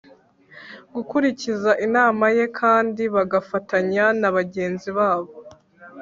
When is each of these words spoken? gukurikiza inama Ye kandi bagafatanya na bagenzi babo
gukurikiza 0.93 1.71
inama 1.85 2.25
Ye 2.37 2.45
kandi 2.59 3.03
bagafatanya 3.15 4.05
na 4.19 4.29
bagenzi 4.35 4.89
babo 4.97 5.31